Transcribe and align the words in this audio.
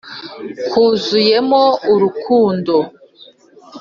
kuzuyemo 0.71 1.63
urukundo 1.93 2.75